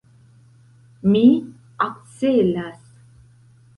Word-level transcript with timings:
Mi 1.15 1.21
akcelas. 1.89 2.81